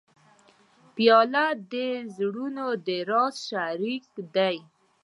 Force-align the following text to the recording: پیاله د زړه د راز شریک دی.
پیاله 0.95 1.45
د 1.71 1.73
زړه 2.15 2.67
د 2.85 2.87
راز 3.09 3.35
شریک 3.49 4.03
دی. 4.35 4.57